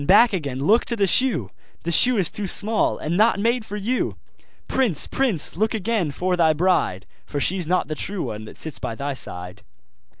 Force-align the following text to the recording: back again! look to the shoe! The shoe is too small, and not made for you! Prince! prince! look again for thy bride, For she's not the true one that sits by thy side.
back 0.07 0.33
again! 0.33 0.57
look 0.57 0.83
to 0.83 0.95
the 0.95 1.05
shoe! 1.05 1.51
The 1.83 1.91
shoe 1.91 2.17
is 2.17 2.31
too 2.31 2.47
small, 2.47 2.97
and 2.97 3.15
not 3.15 3.39
made 3.39 3.63
for 3.63 3.77
you! 3.77 4.15
Prince! 4.67 5.05
prince! 5.05 5.55
look 5.55 5.75
again 5.75 6.09
for 6.09 6.35
thy 6.35 6.53
bride, 6.53 7.05
For 7.27 7.39
she's 7.39 7.67
not 7.67 7.87
the 7.87 7.93
true 7.93 8.23
one 8.23 8.45
that 8.45 8.57
sits 8.57 8.79
by 8.79 8.95
thy 8.95 9.13
side. 9.13 9.61